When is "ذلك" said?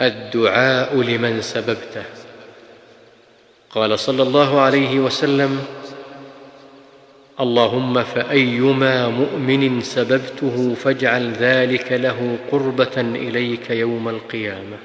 11.32-11.92